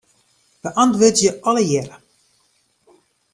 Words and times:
Beäntwurdzje 0.67 1.33
allegearre. 1.51 2.01